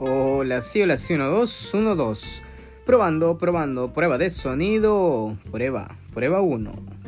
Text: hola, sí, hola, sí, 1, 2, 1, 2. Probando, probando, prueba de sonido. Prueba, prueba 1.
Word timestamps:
hola, 0.00 0.62
sí, 0.62 0.80
hola, 0.80 0.96
sí, 0.96 1.14
1, 1.14 1.30
2, 1.30 1.74
1, 1.74 1.94
2. 1.94 2.42
Probando, 2.86 3.36
probando, 3.36 3.92
prueba 3.92 4.16
de 4.16 4.30
sonido. 4.30 5.36
Prueba, 5.50 5.94
prueba 6.14 6.40
1. 6.40 6.99